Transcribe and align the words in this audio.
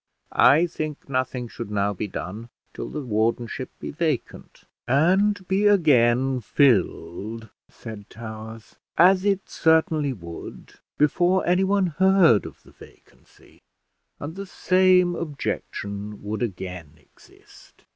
"I 0.31 0.65
think 0.65 1.07
nothing 1.09 1.47
should 1.47 1.69
now 1.69 1.93
be 1.93 2.07
done 2.07 2.49
till 2.73 2.89
the 2.89 3.03
wardenship 3.05 3.69
be 3.79 3.91
vacant." 3.91 4.63
"And 4.87 5.47
be 5.47 5.67
again 5.67 6.39
filled," 6.41 7.49
said 7.69 8.09
Towers, 8.09 8.77
"as 8.97 9.23
it 9.25 9.47
certainly 9.47 10.11
would, 10.11 10.73
before 10.97 11.45
anyone 11.45 11.85
heard 11.99 12.47
of 12.47 12.63
the 12.63 12.71
vacancy; 12.71 13.61
and 14.19 14.35
the 14.35 14.47
same 14.47 15.13
objection 15.15 16.23
would 16.23 16.41
again 16.41 16.93
exist. 16.97 17.83